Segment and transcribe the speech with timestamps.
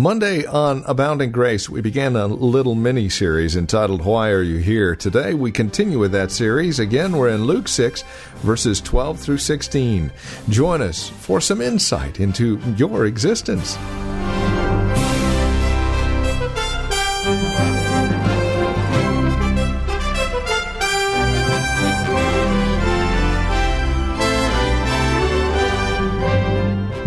[0.00, 4.96] Monday on Abounding Grace, we began a little mini series entitled Why Are You Here?
[4.96, 6.78] Today we continue with that series.
[6.78, 8.02] Again, we're in Luke 6,
[8.36, 10.10] verses 12 through 16.
[10.48, 13.76] Join us for some insight into your existence.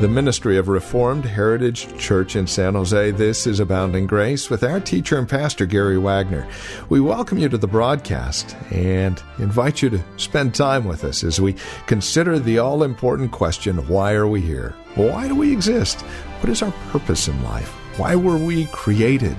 [0.03, 3.11] The ministry of Reformed Heritage Church in San Jose.
[3.11, 6.45] This is Abounding Grace with our teacher and pastor, Gary Wagner.
[6.89, 11.39] We welcome you to the broadcast and invite you to spend time with us as
[11.39, 11.55] we
[11.87, 14.75] consider the all important question why are we here?
[14.95, 16.01] Why do we exist?
[16.41, 17.69] What is our purpose in life?
[17.97, 19.37] Why were we created?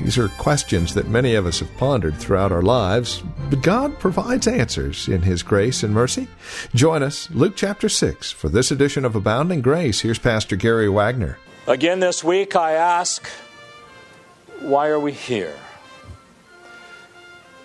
[0.00, 4.46] These are questions that many of us have pondered throughout our lives, but God provides
[4.46, 6.28] answers in His grace and mercy.
[6.74, 10.00] Join us, Luke chapter 6, for this edition of Abounding Grace.
[10.00, 11.38] Here's Pastor Gary Wagner.
[11.66, 13.26] Again this week, I ask,
[14.60, 15.56] why are we here?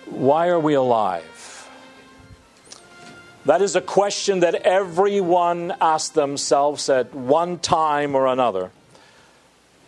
[0.06, 1.68] Why are we alive?
[3.44, 8.70] That is a question that everyone asks themselves at one time or another,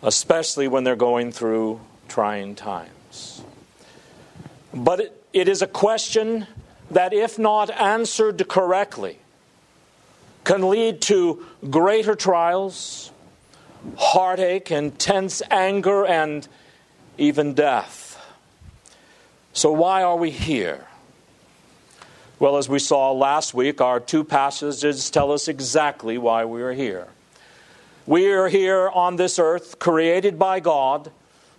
[0.01, 1.79] especially when they're going through
[2.11, 3.41] trying times.
[4.73, 6.45] But it, it is a question
[6.91, 9.19] that, if not answered correctly,
[10.43, 13.11] can lead to greater trials,
[13.97, 16.45] heartache, intense anger, and
[17.17, 18.21] even death.
[19.53, 20.85] So, why are we here?
[22.39, 26.73] Well, as we saw last week, our two passages tell us exactly why we are
[26.73, 27.07] here.
[28.05, 31.11] We are here on this earth, created by God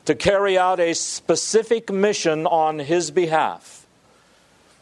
[0.05, 3.87] to carry out a specific mission on His behalf.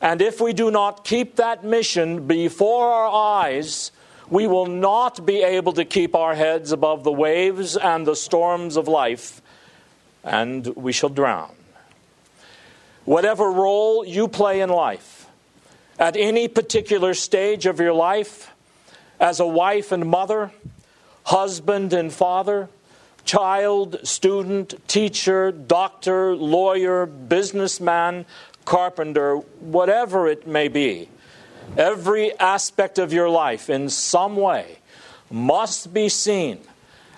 [0.00, 3.92] And if we do not keep that mission before our eyes,
[4.30, 8.76] we will not be able to keep our heads above the waves and the storms
[8.76, 9.42] of life,
[10.24, 11.54] and we shall drown.
[13.04, 15.26] Whatever role you play in life,
[15.98, 18.50] at any particular stage of your life,
[19.18, 20.52] as a wife and mother,
[21.24, 22.70] husband and father,
[23.24, 28.26] child, student, teacher, doctor, lawyer, businessman,
[28.64, 31.08] carpenter, whatever it may be,
[31.76, 34.78] every aspect of your life in some way
[35.30, 36.58] must be seen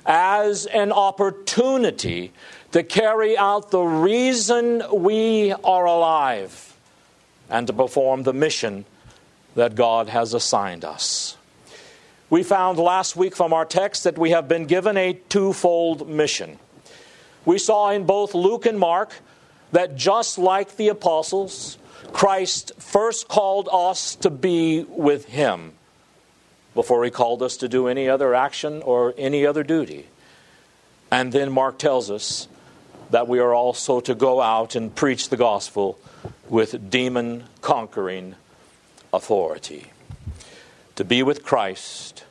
[0.04, 2.32] as an opportunity
[2.72, 6.76] to carry out the reason we are alive
[7.48, 8.84] and to perform the mission
[9.54, 11.36] that God has assigned us.
[12.32, 16.58] We found last week from our text that we have been given a twofold mission.
[17.44, 19.12] We saw in both Luke and Mark
[19.72, 21.76] that just like the apostles,
[22.14, 25.72] Christ first called us to be with Him
[26.74, 30.06] before He called us to do any other action or any other duty.
[31.10, 32.48] And then Mark tells us
[33.10, 35.98] that we are also to go out and preach the gospel
[36.48, 38.36] with demon conquering
[39.12, 39.91] authority
[40.96, 42.24] to be with Christ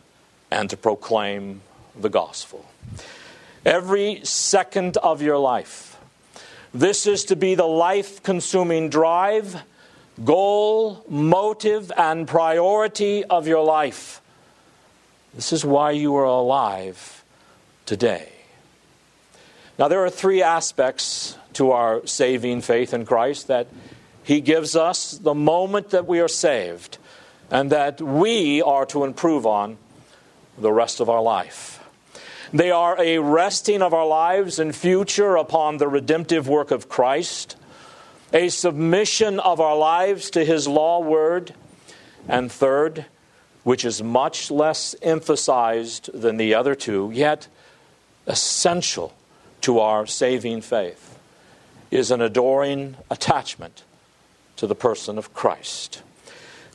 [0.50, 1.62] and to proclaim
[2.00, 2.66] the gospel.
[3.66, 5.98] Every second of your life,
[6.74, 9.62] this is to be the life consuming drive,
[10.24, 14.22] goal, motive, and priority of your life.
[15.34, 17.24] This is why you are alive
[17.86, 18.30] today.
[19.78, 23.68] Now, there are three aspects to our saving faith in Christ that
[24.24, 26.98] He gives us the moment that we are saved
[27.52, 29.78] and that we are to improve on
[30.58, 31.84] the rest of our life.
[32.54, 37.56] They are a resting of our lives and future upon the redemptive work of Christ,
[38.34, 41.54] a submission of our lives to His law word,
[42.28, 43.06] and third,
[43.64, 47.48] which is much less emphasized than the other two, yet
[48.28, 49.14] essential
[49.62, 51.18] to our saving faith,
[51.90, 53.84] is an adoring attachment
[54.56, 56.02] to the person of Christ.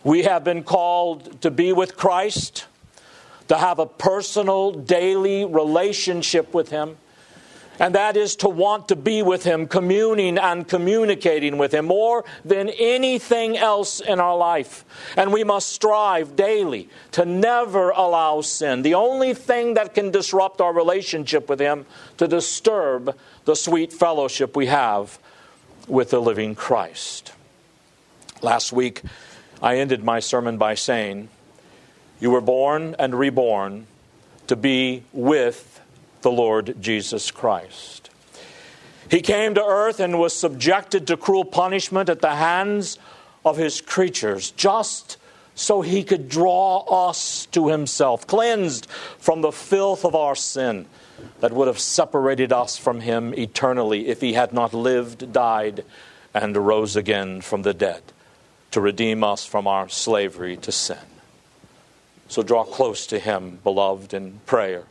[0.06, 2.67] We have been called to be with Christ,
[3.49, 6.97] to have a personal, daily relationship with Him,
[7.79, 12.25] And that is to want to be with Him, communing and communicating with Him more
[12.44, 14.85] than anything else in our life.
[15.17, 20.61] And we must strive daily to never allow sin, the only thing that can disrupt
[20.61, 21.85] our relationship with Him,
[22.17, 25.19] to disturb the sweet fellowship we have
[25.87, 27.32] with the living Christ.
[28.43, 29.03] Last week,
[29.62, 31.29] I ended my sermon by saying,
[32.20, 33.87] You were born and reborn
[34.49, 35.81] to be with
[36.23, 38.11] the Lord Jesus Christ.
[39.11, 42.99] He came to earth and was subjected to cruel punishment at the hands
[43.44, 45.17] of his creatures, just
[45.55, 48.87] so he could draw us to himself, cleansed
[49.19, 50.87] from the filth of our sin
[51.41, 55.85] that would have separated us from him eternally if he had not lived, died,
[56.35, 58.03] and rose again from the dead
[58.71, 60.99] to redeem us from our slavery to sin.
[62.29, 64.85] So draw close to him, beloved, in prayer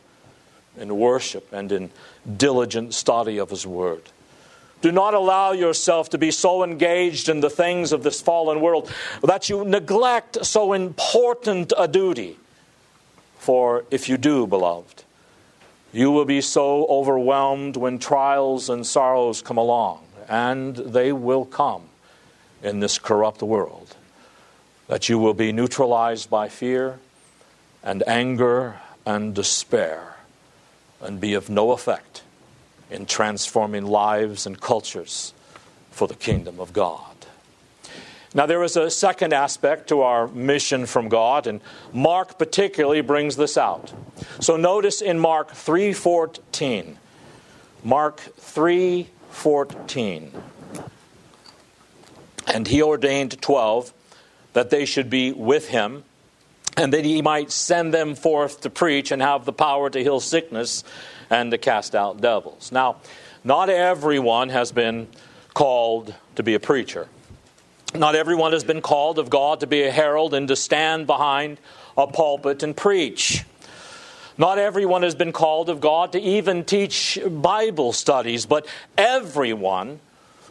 [0.78, 1.90] in worship and in
[2.36, 4.02] diligent study of His Word.
[4.82, 8.92] Do not allow yourself to be so engaged in the things of this fallen world
[9.22, 12.36] that you neglect so important a duty.
[13.38, 15.04] For if you do, beloved,
[15.92, 21.88] you will be so overwhelmed when trials and sorrows come along, and they will come
[22.62, 23.96] in this corrupt world,
[24.88, 26.98] that you will be neutralized by fear
[27.82, 30.16] and anger and despair
[31.00, 32.22] and be of no effect
[32.90, 35.32] in transforming lives and cultures
[35.90, 37.16] for the kingdom of God.
[38.34, 41.62] Now, there is a second aspect to our mission from God, and
[41.92, 43.94] Mark particularly brings this out.
[44.40, 46.98] So notice in Mark 3:14.
[47.82, 50.32] Mark 3:14.
[52.46, 53.92] And he ordained 12
[54.52, 56.04] that they should be with him
[56.76, 60.20] and that he might send them forth to preach and have the power to heal
[60.20, 60.84] sickness
[61.30, 62.70] and to cast out devils.
[62.70, 62.96] Now,
[63.42, 65.08] not everyone has been
[65.54, 67.08] called to be a preacher.
[67.94, 71.58] Not everyone has been called of God to be a herald and to stand behind
[71.96, 73.44] a pulpit and preach.
[74.36, 78.66] Not everyone has been called of God to even teach Bible studies, but
[78.98, 80.00] everyone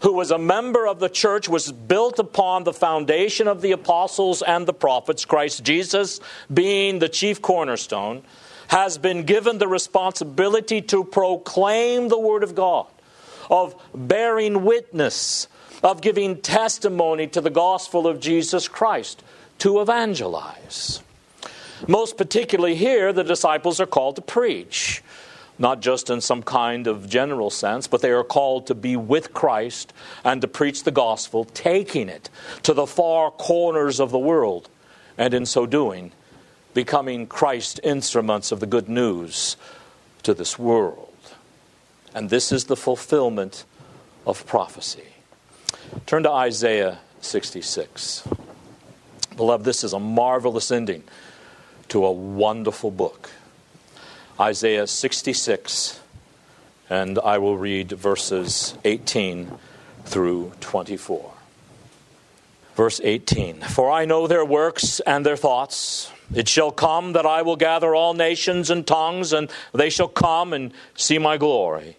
[0.02, 4.42] who was a member of the church, was built upon the foundation of the apostles
[4.42, 6.20] and the prophets, Christ Jesus
[6.54, 8.24] being the chief cornerstone,
[8.68, 12.88] has been given the responsibility to proclaim the Word of God,
[13.50, 15.48] of bearing witness,
[15.84, 19.24] of giving testimony to the gospel of Jesus Christ,
[19.60, 21.02] to evangelize.
[21.88, 25.04] Most particularly here, the disciples are called to preach
[25.58, 29.34] not just in some kind of general sense, but they are called to be with
[29.34, 29.94] Christ
[30.24, 32.30] and to preach the gospel, taking it
[32.64, 34.70] to the far corners of the world,
[35.18, 36.12] and in so doing,
[36.74, 39.56] becoming Christ's instruments of the good news
[40.24, 41.14] to this world.
[42.14, 43.66] And this is the fulfillment
[44.26, 45.04] of prophecy.
[46.06, 48.28] Turn to Isaiah 66.
[49.36, 51.04] Beloved, this is a marvelous ending
[51.90, 53.32] to a wonderful book.
[54.40, 56.02] Isaiah 66,
[56.90, 59.50] and I will read verses 18
[60.04, 61.32] through 24.
[62.76, 66.12] Verse 18 For I know their works and their thoughts.
[66.34, 70.52] It shall come that I will gather all nations and tongues, and they shall come
[70.52, 71.96] and see my glory.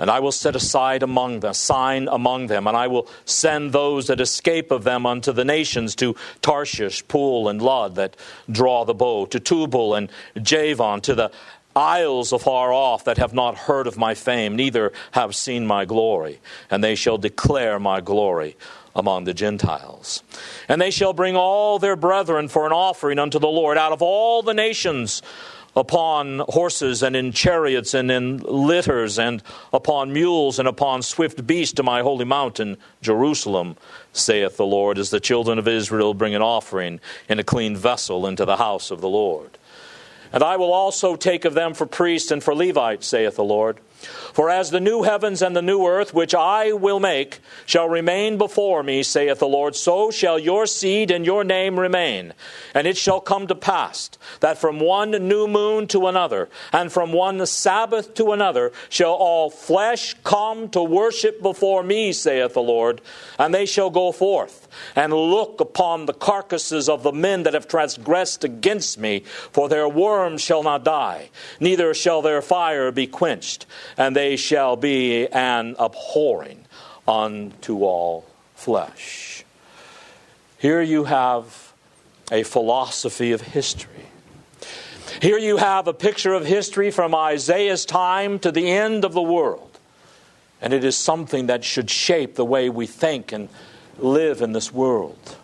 [0.00, 4.06] And I will set aside among them, sign among them, and I will send those
[4.06, 8.16] that escape of them unto the nations, to Tarshish, Pul, and Lud, that
[8.50, 11.30] draw the bow, to Tubal and Javan, to the
[11.74, 16.40] isles afar off that have not heard of my fame, neither have seen my glory,
[16.70, 18.56] and they shall declare my glory
[18.94, 20.22] among the Gentiles.
[20.68, 24.02] And they shall bring all their brethren for an offering unto the Lord out of
[24.02, 25.22] all the nations
[25.76, 29.42] upon horses and in chariots and in litters and
[29.72, 33.76] upon mules and upon swift beasts to my holy mountain, Jerusalem,
[34.12, 38.26] saith the Lord, as the children of Israel bring an offering in a clean vessel
[38.26, 39.58] into the house of the Lord.
[40.32, 43.78] And I will also take of them for priests and for Levites, saith the Lord.
[44.32, 48.38] For as the new heavens and the new earth, which I will make, shall remain
[48.38, 52.32] before me, saith the Lord, so shall your seed and your name remain.
[52.74, 54.10] And it shall come to pass
[54.40, 59.50] that from one new moon to another, and from one Sabbath to another, shall all
[59.50, 63.00] flesh come to worship before me, saith the Lord.
[63.38, 64.59] And they shall go forth
[64.94, 69.20] and look upon the carcasses of the men that have transgressed against me,
[69.52, 74.76] for their worms shall not die, neither shall their fire be quenched and they shall
[74.76, 76.64] be an abhorring
[77.06, 78.24] unto all
[78.54, 79.44] flesh.
[80.58, 81.72] Here you have
[82.30, 84.06] a philosophy of history.
[85.20, 89.22] Here you have a picture of history from Isaiah's time to the end of the
[89.22, 89.78] world.
[90.60, 93.48] And it is something that should shape the way we think and
[94.02, 95.36] live in this world.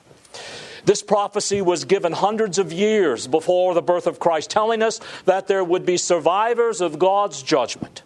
[0.87, 5.49] This prophecy was given hundreds of years before the birth of Christ, telling us that
[5.49, 8.03] there would be survivors of God's judgment.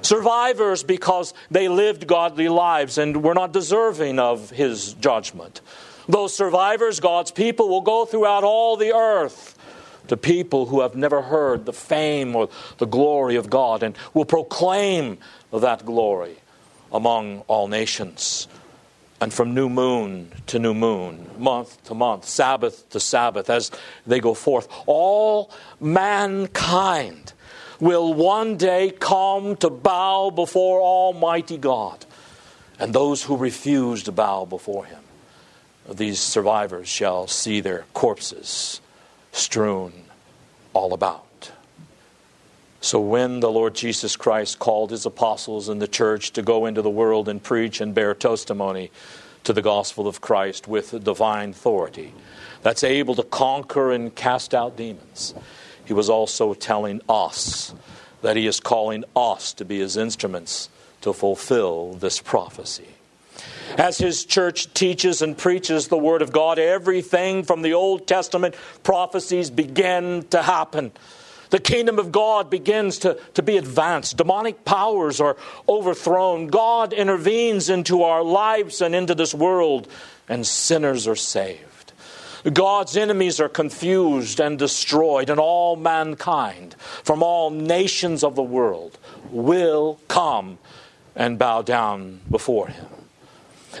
[0.00, 5.60] Survivors because they lived godly lives and were not deserving of His judgment.
[6.08, 9.58] Those survivors, God's people, will go throughout all the earth
[10.06, 14.24] to people who have never heard the fame or the glory of God and will
[14.24, 15.18] proclaim
[15.52, 16.36] that glory
[16.92, 18.46] among all nations
[19.20, 23.70] and from new moon to new moon, month to month, Sabbath to Sabbath, as
[24.06, 24.68] they go forth.
[24.86, 27.32] All mankind
[27.80, 32.04] will one day come to bow before Almighty God.
[32.78, 35.02] And those who refuse to bow before Him,
[35.88, 38.80] these survivors shall see their corpses
[39.32, 39.92] strewn
[40.72, 41.26] all about.
[42.82, 46.80] So, when the Lord Jesus Christ called his apostles and the church to go into
[46.80, 48.90] the world and preach and bear testimony
[49.44, 52.14] to the gospel of Christ with divine authority
[52.62, 55.34] that's able to conquer and cast out demons,
[55.84, 57.74] he was also telling us
[58.22, 60.70] that he is calling us to be his instruments
[61.02, 62.88] to fulfill this prophecy.
[63.76, 68.54] As his church teaches and preaches the Word of God, everything from the Old Testament
[68.82, 70.92] prophecies begin to happen.
[71.50, 74.16] The kingdom of God begins to, to be advanced.
[74.16, 75.36] Demonic powers are
[75.68, 76.46] overthrown.
[76.46, 79.88] God intervenes into our lives and into this world,
[80.28, 81.92] and sinners are saved.
[82.52, 88.98] God's enemies are confused and destroyed, and all mankind from all nations of the world
[89.30, 90.58] will come
[91.14, 92.86] and bow down before him.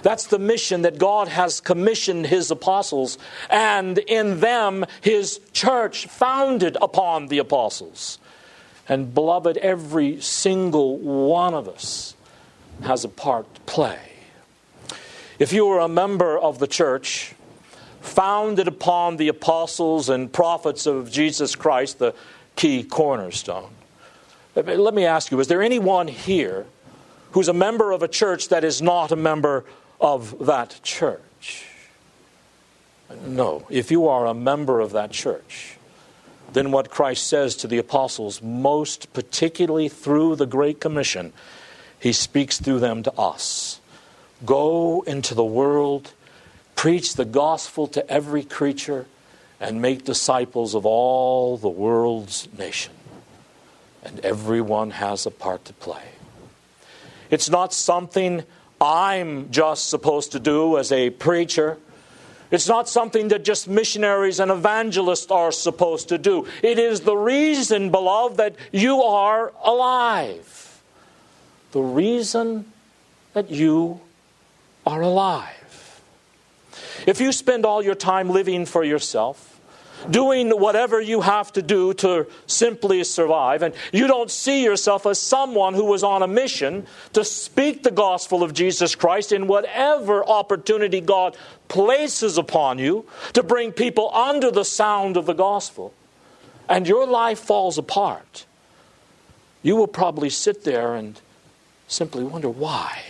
[0.02, 3.18] That's the mission that God has commissioned His apostles,
[3.48, 8.18] and in them His church founded upon the apostles.
[8.88, 12.14] And beloved, every single one of us
[12.82, 14.00] has a part to play.
[15.38, 17.34] If you are a member of the church,
[18.00, 22.14] founded upon the apostles and prophets of Jesus Christ, the
[22.56, 23.70] key cornerstone,
[24.54, 26.66] let me ask you is there anyone here
[27.32, 29.64] who's a member of a church that is not a member
[30.00, 31.66] of that church.
[33.26, 35.76] No, if you are a member of that church,
[36.52, 41.32] then what Christ says to the apostles, most particularly through the Great Commission,
[41.98, 43.80] he speaks through them to us.
[44.44, 46.12] Go into the world,
[46.74, 49.06] preach the gospel to every creature,
[49.60, 52.94] and make disciples of all the world's nation.
[54.02, 56.02] And everyone has a part to play.
[57.30, 58.44] It's not something
[58.80, 61.78] I'm just supposed to do as a preacher.
[62.50, 66.46] It's not something that just missionaries and evangelists are supposed to do.
[66.62, 70.82] It is the reason, beloved, that you are alive.
[71.72, 72.72] The reason
[73.34, 74.00] that you
[74.84, 76.02] are alive.
[77.06, 79.49] If you spend all your time living for yourself,
[80.08, 85.18] doing whatever you have to do to simply survive, and you don't see yourself as
[85.18, 90.24] someone who was on a mission to speak the gospel of Jesus Christ in whatever
[90.24, 91.36] opportunity God
[91.68, 95.92] places upon you to bring people under the sound of the gospel,
[96.68, 98.46] and your life falls apart,
[99.62, 101.20] you will probably sit there and
[101.88, 103.02] simply wonder why.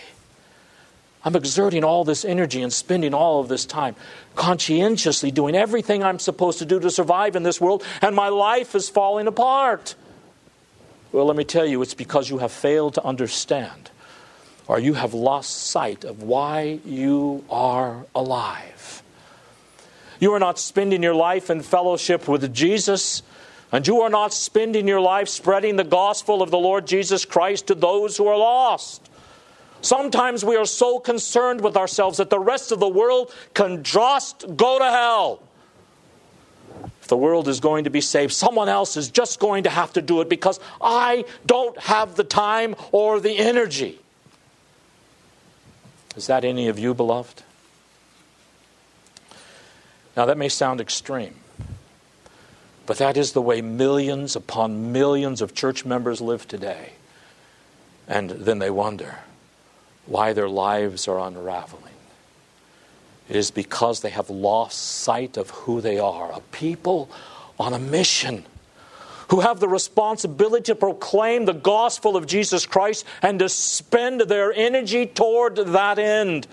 [1.25, 3.95] I'm exerting all this energy and spending all of this time
[4.37, 8.75] conscientiously doing everything I'm supposed to do to survive in this world, and my life
[8.75, 9.95] is falling apart.
[11.13, 13.91] Well, let me tell you, it's because you have failed to understand
[14.71, 19.03] or you have lost sight of why you are alive.
[20.21, 23.25] You are not spending your life in fellowship with Jesus,
[23.73, 27.67] and you are not spending your life spreading the gospel of the Lord Jesus Christ
[27.67, 29.10] to those who are lost.
[29.83, 34.45] Sometimes we are so concerned with ourselves that the rest of the world can just
[34.57, 35.43] go to hell.
[37.01, 39.93] If the world is going to be saved, someone else is just going to have
[39.95, 43.99] to do it because I don't have the time or the energy.
[46.15, 47.43] Is that any of you, beloved?
[50.17, 51.37] Now, that may sound extreme,
[52.85, 56.93] but that is the way millions upon millions of church members live today.
[58.07, 59.21] And then they wonder
[60.11, 61.95] why their lives are unraveling.
[63.29, 67.09] It is because they have lost sight of who they are a people
[67.61, 68.45] on a mission
[69.29, 74.53] who have the responsibility to proclaim the gospel of Jesus Christ and to spend their
[74.53, 76.49] energy toward that end.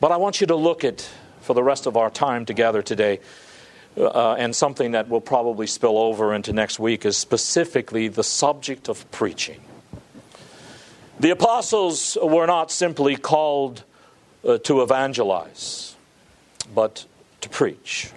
[0.00, 1.08] But I want you to look at,
[1.42, 3.20] for the rest of our time together today,
[3.96, 8.88] uh, and something that will probably spill over into next week is specifically the subject
[8.88, 9.60] of preaching.
[11.20, 13.84] The apostles were not simply called
[14.42, 15.94] uh, to evangelize,
[16.74, 17.04] but
[17.42, 18.10] to preach.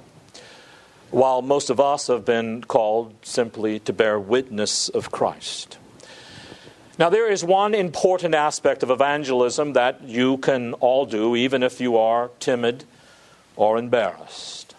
[1.11, 5.77] While most of us have been called simply to bear witness of Christ.
[6.97, 11.81] Now, there is one important aspect of evangelism that you can all do, even if
[11.81, 12.85] you are timid
[13.57, 14.75] or embarrassed.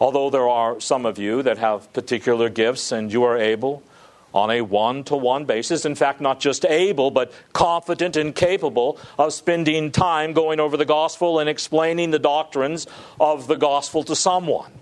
[0.00, 3.84] Although there are some of you that have particular gifts and you are able
[4.34, 8.98] on a one to one basis, in fact, not just able, but confident and capable
[9.18, 12.86] of spending time going over the gospel and explaining the doctrines
[13.18, 14.72] of the gospel to someone.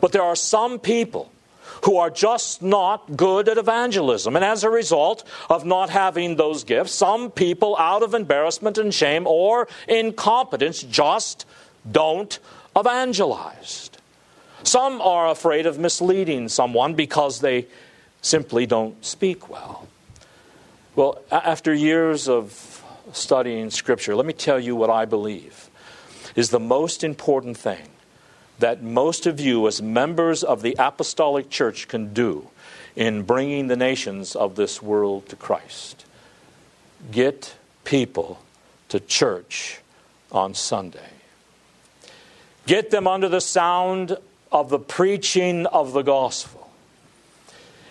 [0.00, 1.32] But there are some people
[1.84, 4.36] who are just not good at evangelism.
[4.36, 8.94] And as a result of not having those gifts, some people, out of embarrassment and
[8.94, 11.44] shame or incompetence, just
[11.90, 12.38] don't
[12.76, 13.90] evangelize.
[14.62, 17.66] Some are afraid of misleading someone because they
[18.22, 19.86] simply don't speak well.
[20.96, 25.68] Well, after years of studying Scripture, let me tell you what I believe
[26.34, 27.88] is the most important thing
[28.58, 32.48] that most of you, as members of the apostolic church, can do
[32.94, 36.04] in bringing the nations of this world to Christ.
[37.10, 38.38] Get people
[38.88, 39.80] to church
[40.30, 41.10] on Sunday.
[42.66, 44.16] Get them under the sound
[44.52, 46.61] of the preaching of the gospel.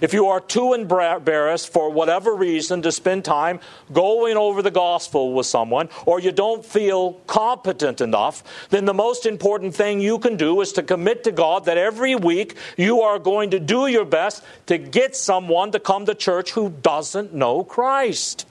[0.02, 3.60] If you are too embarrassed for whatever reason to spend time
[3.94, 9.28] going over the gospel with someone, or you don't feel competent enough, then the most
[9.28, 13.20] important thing you can do is to commit to God that every week you are
[13.20, 17.64] going to do your best to get someone to come to church who doesn't know
[17.64, 18.48] Christ.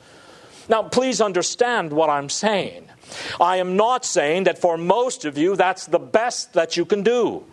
[0.69, 2.87] Now, please understand what I'm saying.
[3.41, 7.03] I am not saying that for most of you that's the best that you can
[7.03, 7.45] do.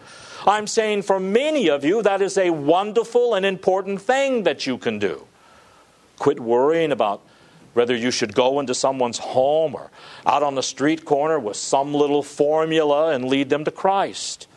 [0.47, 4.77] I'm saying for many of you, that is a wonderful and important thing that you
[4.77, 5.27] can do.
[6.17, 7.21] Quit worrying about
[7.73, 9.91] whether you should go into someone's home or
[10.25, 14.47] out on the street corner with some little formula and lead them to Christ.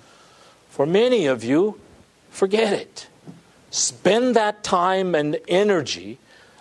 [0.71, 1.79] For many of you,
[2.31, 3.09] forget it.
[3.71, 6.19] Spend that time and energy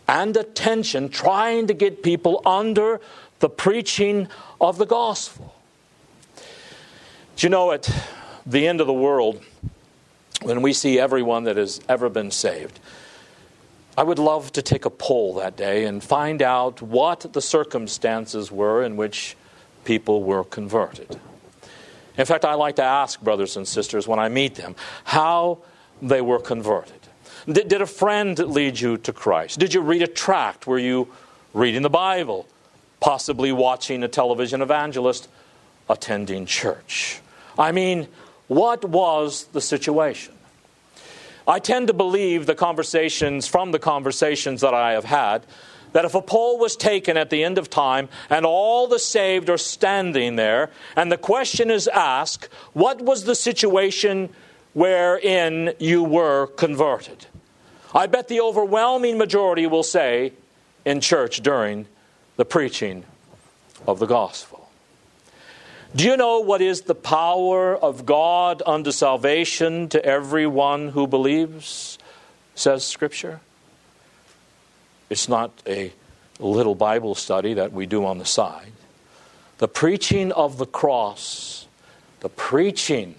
[0.07, 2.99] and attention trying to get people under
[3.39, 4.27] the preaching
[4.59, 5.55] of the gospel.
[7.35, 7.89] Do you know it?
[8.49, 9.41] The end of the world,
[10.41, 12.79] when we see everyone that has ever been saved,
[13.97, 18.51] I would love to take a poll that day and find out what the circumstances
[18.51, 19.35] were in which
[19.83, 21.19] people were converted.
[22.17, 25.59] In fact, I like to ask brothers and sisters when I meet them how
[26.01, 26.95] they were converted.
[27.45, 29.59] Did, did a friend lead you to Christ?
[29.59, 30.65] Did you read a tract?
[30.67, 31.07] Were you
[31.53, 32.47] reading the Bible?
[32.99, 35.27] Possibly watching a television evangelist?
[35.89, 37.21] Attending church?
[37.57, 38.07] I mean,
[38.49, 40.33] what was the situation?
[41.47, 45.45] I tend to believe the conversations, from the conversations that I have had,
[45.93, 49.49] that if a poll was taken at the end of time and all the saved
[49.49, 54.29] are standing there, and the question is asked, what was the situation
[54.73, 57.25] wherein you were converted?
[57.93, 60.33] I bet the overwhelming majority will say,
[60.85, 61.87] in church during
[62.35, 63.03] the preaching
[63.87, 64.58] of the gospel.
[65.95, 71.97] Do you know what is the power of God unto salvation to everyone who believes?
[72.53, 73.41] Says Scripture.
[75.09, 75.91] It's not a
[76.39, 78.71] little Bible study that we do on the side.
[79.57, 81.67] The preaching of the cross,
[82.19, 83.15] the preaching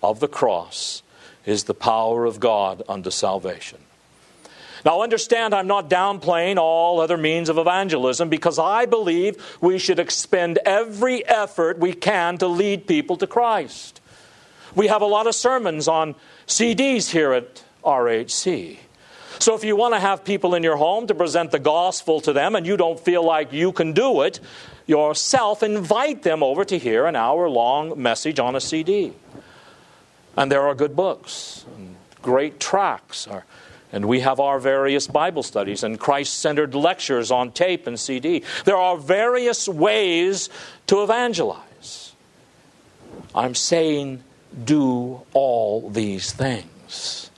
[0.00, 1.02] of the cross
[1.44, 3.83] is the power of God unto salvation.
[4.84, 9.98] Now, understand, I'm not downplaying all other means of evangelism because I believe we should
[9.98, 14.02] expend every effort we can to lead people to Christ.
[14.74, 16.14] We have a lot of sermons on
[16.46, 18.78] CDs here at RHC.
[19.38, 22.32] So, if you want to have people in your home to present the gospel to
[22.32, 24.38] them and you don't feel like you can do it
[24.86, 29.12] yourself, invite them over to hear an hour long message on a CD.
[30.36, 33.26] And there are good books, and great tracts.
[33.26, 33.44] Are
[33.94, 38.42] and we have our various Bible studies and Christ centered lectures on tape and CD.
[38.64, 40.48] There are various ways
[40.88, 42.12] to evangelize.
[43.36, 44.24] I'm saying
[44.64, 47.30] do all these things.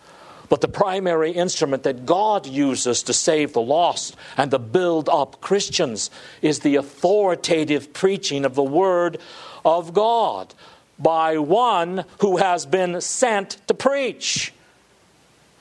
[0.49, 5.43] But the primary instrument that God uses to save the lost and to build up
[5.43, 9.19] Christians is the authoritative preaching of the Word
[9.63, 10.55] of God
[10.99, 14.55] by one who has been sent to preach.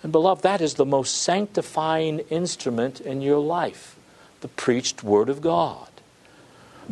[0.05, 3.97] And, beloved, that is the most sanctifying instrument in your life
[4.41, 5.89] the preached Word of God.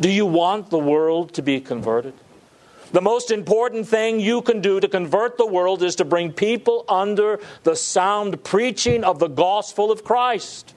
[0.00, 2.14] Do you want the world to be converted?
[2.90, 6.84] The most important thing you can do to convert the world is to bring people
[6.88, 10.74] under the sound preaching of the gospel of Christ.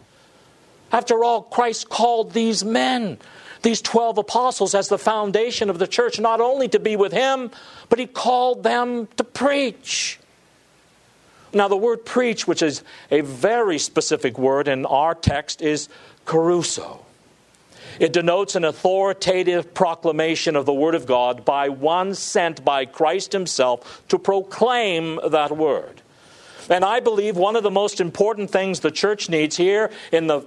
[0.92, 3.18] After all, Christ called these men,
[3.64, 7.50] these 12 apostles, as the foundation of the church, not only to be with Him,
[7.90, 10.20] but He called them to preach.
[11.58, 15.90] Now, the word preach, which is a very specific word in our text, is
[16.26, 17.00] kerusso.
[18.00, 23.32] It denotes an authoritative proclamation of the Word of God by one sent by Christ
[23.32, 26.04] Himself to proclaim that Word.
[26.70, 30.42] And I believe one of the most important things the church needs here in the,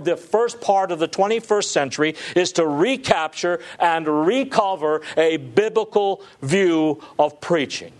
[0.00, 7.00] the first part of the 21st century is to recapture and recover a biblical view
[7.20, 7.92] of preaching.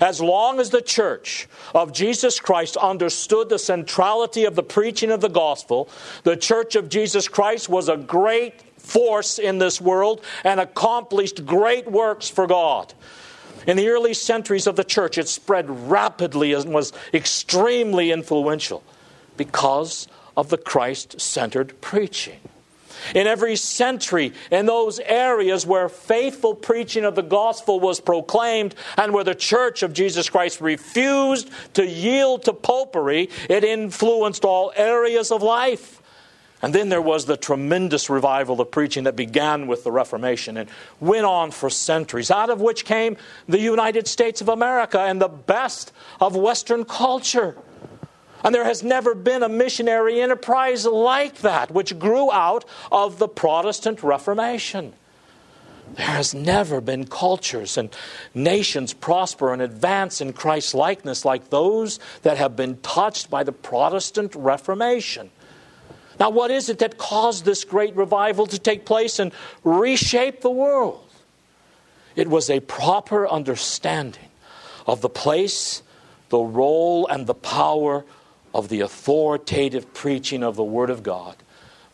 [0.00, 5.20] As long as the church of Jesus Christ understood the centrality of the preaching of
[5.20, 5.88] the gospel,
[6.22, 11.90] the church of Jesus Christ was a great force in this world and accomplished great
[11.90, 12.94] works for God.
[13.66, 18.84] In the early centuries of the church, it spread rapidly and was extremely influential
[19.36, 22.38] because of the Christ centered preaching
[23.14, 29.12] in every century, in those areas where faithful preaching of the gospel was proclaimed and
[29.12, 35.30] where the church of Jesus Christ refused to yield to popery, it influenced all areas
[35.30, 36.02] of life.
[36.62, 40.70] And then there was the tremendous revival of preaching that began with the Reformation and
[41.00, 45.28] went on for centuries, out of which came the United States of America and the
[45.28, 47.56] best of Western culture.
[48.46, 53.26] And there has never been a missionary enterprise like that, which grew out of the
[53.26, 54.92] Protestant Reformation.
[55.96, 57.90] There has never been cultures and
[58.34, 63.50] nations prosper and advance in Christ's likeness like those that have been touched by the
[63.50, 65.32] Protestant Reformation.
[66.20, 69.32] Now, what is it that caused this great revival to take place and
[69.64, 71.04] reshape the world?
[72.14, 74.28] It was a proper understanding
[74.86, 75.82] of the place,
[76.28, 78.04] the role, and the power
[78.56, 81.36] of the authoritative preaching of the Word of God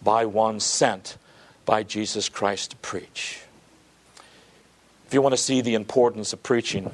[0.01, 1.18] by one sent
[1.64, 3.40] by Jesus Christ to preach.
[5.05, 6.92] If you want to see the importance of preaching,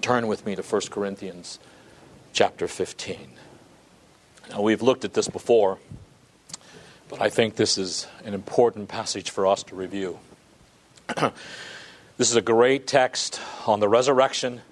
[0.00, 1.58] turn with me to 1 Corinthians
[2.32, 3.32] chapter 15.
[4.48, 5.76] Now, we've looked at this before,
[7.10, 10.18] but I think this is an important passage for us to review.
[12.16, 14.62] this is a great text on the resurrection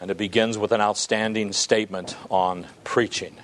[0.00, 3.36] and it begins with an outstanding statement on preaching.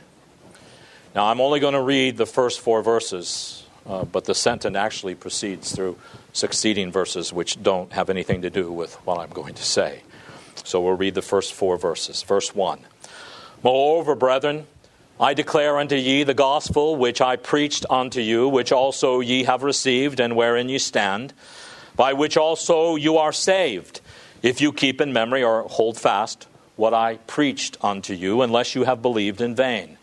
[1.15, 5.15] Now, I'm only going to read the first four verses, uh, but the sentence actually
[5.15, 5.99] proceeds through
[6.33, 10.03] succeeding verses which don't have anything to do with what I'm going to say.
[10.65, 12.23] So we'll read the first four verses.
[12.23, 12.81] Verse 1
[13.63, 14.67] Moreover, brethren,
[15.19, 19.63] I declare unto ye the gospel which I preached unto you, which also ye have
[19.63, 21.33] received, and wherein ye stand,
[21.97, 24.01] by which also you are saved
[24.43, 28.85] if you keep in memory or hold fast what I preached unto you, unless you
[28.85, 29.99] have believed in vain.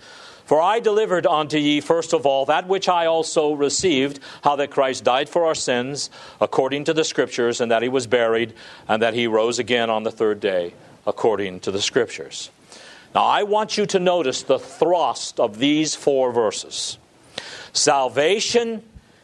[0.46, 4.72] For I delivered unto ye first of all that which I also received, how that
[4.72, 8.54] Christ died for our sins, according to the Scriptures, and that he was buried,
[8.88, 10.74] and that he rose again on the third day,
[11.06, 12.50] according to the Scriptures.
[13.14, 16.98] Now I want you to notice the thrust of these four verses.
[17.74, 18.84] Salvation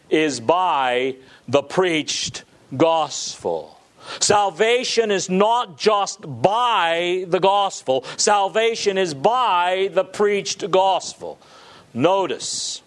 [0.10, 1.16] is by
[1.48, 2.44] the preached
[2.76, 3.80] gospel.
[4.20, 11.40] Salvation is not just by the gospel, salvation is by the preached gospel.
[11.94, 12.82] Notice,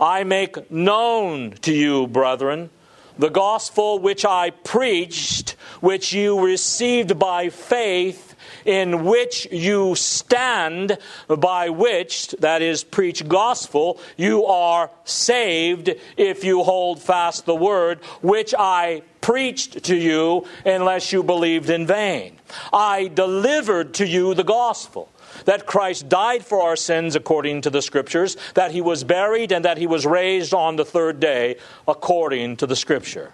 [0.00, 2.70] I make known to you, brethren,
[3.18, 8.25] the gospel which I preached, which you received by faith,
[8.66, 10.98] in which you stand,
[11.28, 18.02] by which, that is, preach gospel, you are saved if you hold fast the word
[18.20, 22.38] which I preached to you unless you believed in vain.
[22.72, 25.08] I delivered to you the gospel
[25.44, 29.64] that Christ died for our sins according to the Scriptures, that he was buried, and
[29.64, 33.32] that he was raised on the third day according to the Scripture.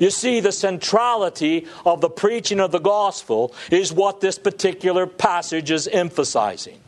[0.00, 5.70] You see, the centrality of the preaching of the gospel is what this particular passage
[5.70, 6.80] is emphasizing.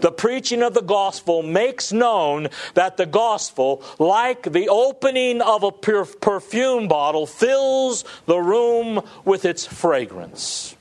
[0.00, 5.72] The preaching of the gospel makes known that the gospel, like the opening of a
[5.72, 10.76] perfume bottle, fills the room with its fragrance.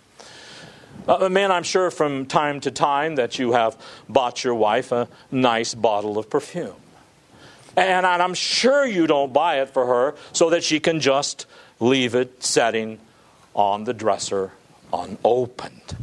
[1.07, 5.09] Uh, man, I'm sure from time to time that you have bought your wife a
[5.31, 6.75] nice bottle of perfume.
[7.75, 11.47] And I'm sure you don't buy it for her so that she can just
[11.83, 12.99] leave it setting
[13.53, 14.51] on the dresser
[14.91, 15.97] unopened.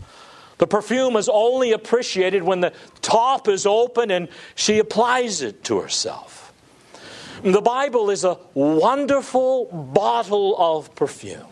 [0.58, 5.80] The perfume is only appreciated when the top is open and she applies it to
[5.80, 6.52] herself.
[7.42, 11.46] The Bible is a wonderful bottle of perfume.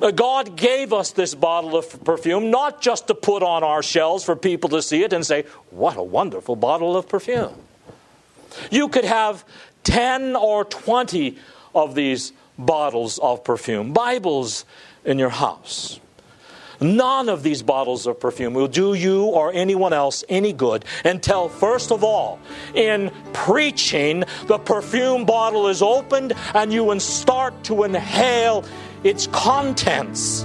[0.00, 4.22] Uh, God gave us this bottle of perfume not just to put on our shelves
[4.24, 7.54] for people to see it and say, What a wonderful bottle of perfume.
[8.70, 9.44] You could have
[9.82, 11.36] 10 or 20
[11.74, 12.32] of these
[12.66, 14.64] bottles of perfume, Bibles
[15.04, 16.00] in your house.
[16.80, 21.48] None of these bottles of perfume will do you or anyone else any good until,
[21.48, 22.40] first of all,
[22.74, 28.64] in preaching, the perfume bottle is opened and you start to inhale
[29.04, 30.44] its contents.